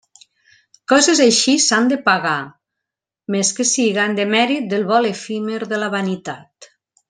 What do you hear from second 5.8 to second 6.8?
la vanitat.